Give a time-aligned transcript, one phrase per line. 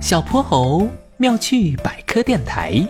[0.00, 2.82] 小泼猴妙趣百科电台，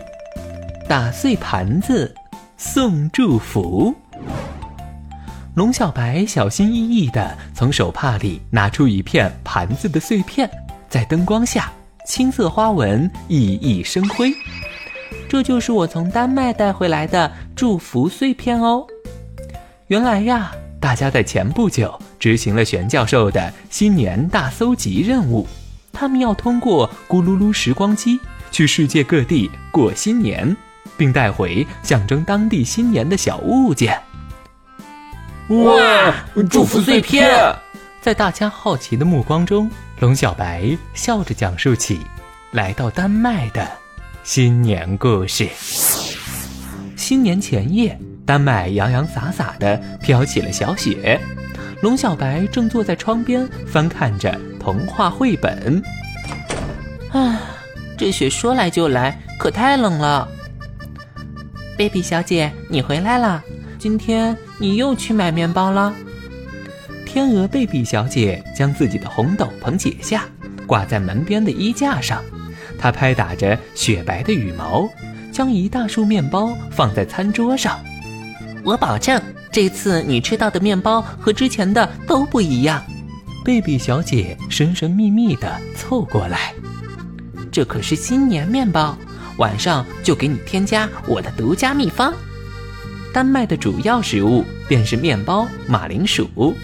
[0.89, 2.15] 打碎盘子
[2.57, 3.93] 送祝福。
[5.55, 10.49] 龙小白小心翼翼地从手帕里拿出一片盘子的碎片，
[10.89, 11.73] 在灯光下，
[12.07, 14.33] 青色花纹熠熠生辉。
[15.29, 18.87] 这就是我从丹麦带回来的祝福碎片哦。
[19.89, 25.45] 原来呀，大家在前不久执行了玄教授的新年大搜集任务。
[25.93, 28.19] 他们要通过咕噜噜时光机
[28.51, 30.57] 去世界各地过新年，
[30.97, 34.01] 并带回象征当地新年的小物件。
[35.49, 36.15] 哇！
[36.49, 37.29] 祝福碎片！
[38.01, 42.01] 在大家好奇的目光中，龙小白笑着讲述起
[42.53, 43.69] 来到丹麦的
[44.23, 45.49] 新年故事。
[46.97, 51.21] 新年前夜，丹麦洋洋洒洒的飘起了小雪。
[51.83, 55.83] 龙小白正坐在窗边翻看着童话绘本。
[57.11, 57.41] 啊，
[57.97, 60.29] 这雪说来就来，可太冷了。
[61.79, 63.43] 贝比小姐，你回来啦，
[63.79, 65.95] 今天你又去买面包了。
[67.07, 70.25] 天鹅贝比小姐将自己的红斗篷解下，
[70.67, 72.23] 挂在门边的衣架上。
[72.79, 74.87] 她拍打着雪白的羽毛，
[75.33, 77.81] 将一大束面包放在餐桌上。
[78.63, 79.21] 我保证。
[79.53, 82.83] 这次你吃到的面包和之前的都不一样，
[83.45, 86.55] 贝比小姐神神秘秘地凑过来。
[87.51, 88.97] 这可是新年面包，
[89.39, 92.15] 晚上就给你添加我的独家秘方。
[93.13, 96.55] 丹麦的主要食物便是面包、马铃薯。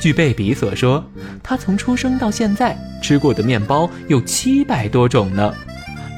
[0.00, 1.04] 据贝比所说，
[1.44, 5.54] 他从出生到现在吃过的面包有七百多种呢。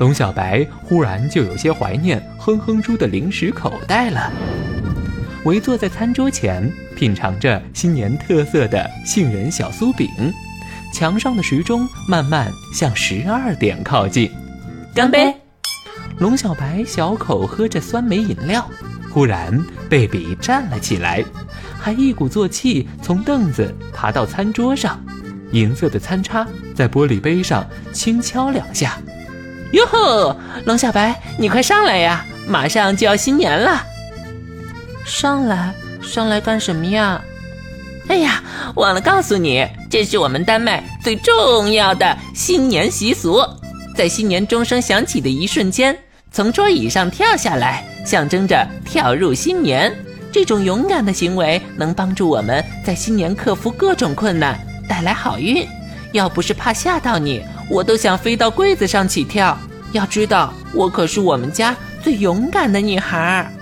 [0.01, 4.33] 龙小白忽然就有些怀念哼哼猪的零食口袋了。
[5.45, 10.09] 围坐在餐桌前，品尝着新年特色的杏仁小酥饼，
[10.93, 14.31] 墙上的时钟慢慢向十二点靠近。
[14.95, 15.35] 干杯！
[16.19, 18.67] 龙小白小口喝着酸梅饮料，
[19.11, 21.23] 忽然贝比站了起来，
[21.79, 24.99] 还一鼓作气从凳子爬到餐桌上，
[25.53, 28.97] 银色的餐叉在玻璃杯上轻敲两下。
[29.73, 33.85] 哟吼，龙小白，你快上来呀，马上就要新年了。
[35.15, 37.23] 上来，上来干什么呀？
[38.09, 38.43] 哎呀，
[38.75, 43.41] 忘了告诉你，这是我们丹麦最重要的新年习俗，
[43.97, 45.97] 在新年钟声响起的一瞬间，
[46.33, 49.95] 从桌椅上跳下来，象征着跳入新年。
[50.33, 54.59] 这种勇敢的行为能帮助我们在新年克服各种困难，
[54.89, 55.65] 带来好运。
[56.11, 59.57] 要不是怕吓到你，我都想飞到柜子上起跳。
[59.93, 63.53] 要知道，我可是我们家最勇敢的女孩儿。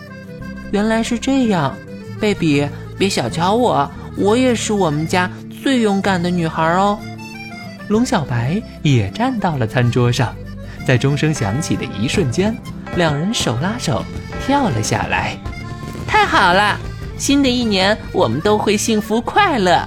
[0.73, 1.77] 原来是这样，
[2.19, 2.67] 贝比，
[2.99, 5.31] 别小瞧我，我也是我们家
[5.63, 6.99] 最勇敢的女孩哦。
[7.89, 10.35] 龙小白也站到了餐桌上，
[10.87, 12.57] 在钟声响起的一瞬间，
[12.97, 14.03] 两人手拉手
[14.47, 15.37] 跳了下来。
[16.07, 16.79] 太好了，
[17.19, 19.87] 新的一年我们都会幸福快乐，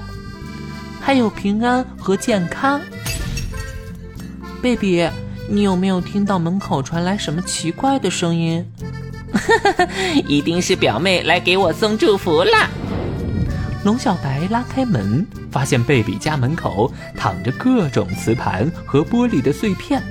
[1.02, 2.80] 还有平安和健康。
[4.62, 5.10] 贝比，
[5.50, 8.64] 你有没有听到门口传来什么奇怪的声音？
[10.28, 12.70] 一定是表妹来给我送祝福啦！
[13.84, 20.02] 龙小白拉开门，发现贝比家门口躺着各种瓷盘和玻璃的碎片。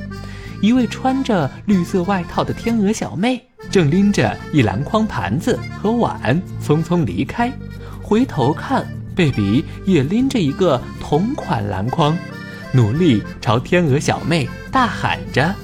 [0.61, 7.53] 一位穿着绿色外套的天鹅小妹正拎着一篮筐盘子和碗匆匆离开。
[8.03, 12.17] 回头看，贝比也拎着一个同款篮筐，
[12.73, 15.55] 努力朝天鹅小妹大喊着：“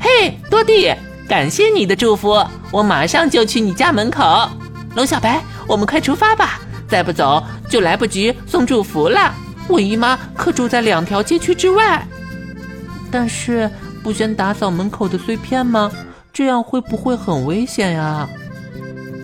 [0.00, 0.90] 嘿，多蒂！”
[1.30, 4.50] 感谢你的祝福，我马上就去你家门口。
[4.96, 6.58] 龙小白，我们快出发吧，
[6.88, 9.32] 再不走就来不及送祝福了。
[9.68, 12.04] 我姨妈可住在两条街区之外。
[13.12, 13.70] 但是
[14.02, 15.88] 不先打扫门口的碎片吗？
[16.32, 18.28] 这样会不会很危险呀？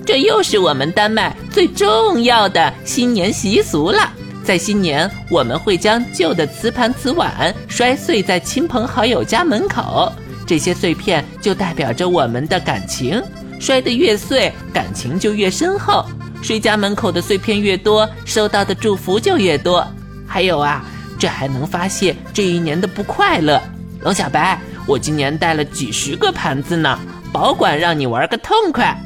[0.07, 4.09] 这又是我们丹麦最重要的新年习俗了。
[4.45, 10.13] 在新年，我们会将旧的瓷盘瓷碗摔碎在亲朋好友家门口。
[10.47, 13.21] 这些碎片就代表着我们的感情，
[13.59, 16.07] 摔得越碎，感情就越深厚。
[16.41, 19.85] 谁家门口的碎片越多，收到的祝福就越多。
[20.27, 20.85] 还有啊，
[21.19, 23.61] 这还能发泄这一年的不快乐。
[24.03, 26.97] 龙小白，我今年带了几十个盘子呢，
[27.33, 28.97] 保管让你玩个痛快。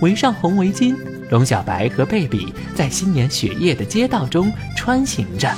[0.00, 0.96] 围上红围巾，
[1.28, 5.48] 龙小白和贝比在新年雪夜的街道中穿行着，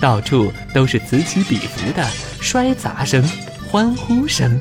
[0.00, 2.06] 到处都是此起彼伏的
[2.40, 3.24] 摔砸声。
[3.70, 4.60] 欢呼声，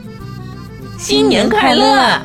[0.98, 2.20] 新年快乐！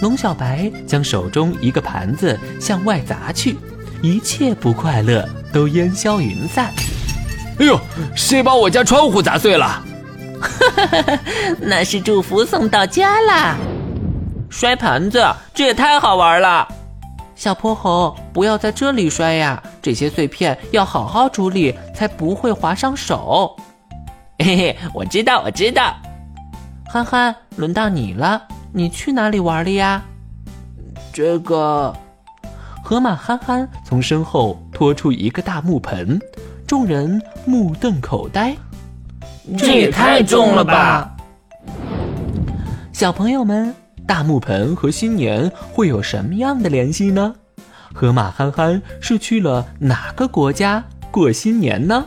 [0.00, 3.58] 龙小白将手中一个盘子向外砸去，
[4.00, 6.72] 一切不快乐都烟消云散。
[7.58, 7.78] 哎呦，
[8.14, 9.84] 谁把我家窗户砸碎了？
[11.60, 13.56] 那是祝福送到家啦！
[14.48, 16.68] 摔盘子，这也太好玩了！
[17.34, 19.60] 小泼猴，不要在这里摔呀！
[19.82, 23.56] 这些碎片要好好处理，才不会划伤手。
[24.38, 25.94] 嘿嘿，我知道，我知道。
[26.86, 28.42] 憨憨，轮到你了，
[28.72, 30.02] 你去哪里玩了呀？
[31.12, 31.94] 这个，
[32.82, 36.20] 河马憨憨从身后拖出一个大木盆，
[36.66, 38.54] 众人目瞪口呆。
[39.56, 41.16] 这也太重了吧！
[42.92, 43.74] 小朋友们，
[44.06, 47.34] 大木盆和新年会有什么样的联系呢？
[47.92, 52.04] 河马憨憨是去了哪个国家过新年呢？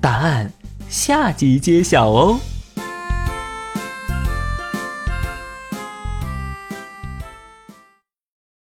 [0.00, 0.50] 答案
[0.88, 2.40] 下集揭晓哦。